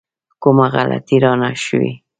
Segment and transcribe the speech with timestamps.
[0.41, 1.91] کومه غلطي رانه شوې.